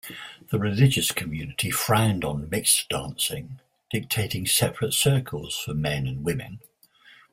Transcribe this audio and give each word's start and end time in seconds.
The 0.49 0.57
religious 0.57 1.11
community 1.11 1.69
frowned 1.69 2.25
on 2.25 2.49
mixed 2.49 2.89
dancing, 2.89 3.59
dictating 3.91 4.47
separate 4.47 4.93
circles 4.95 5.55
for 5.59 5.75
men 5.75 6.07
and 6.07 6.23
women. 6.25 6.57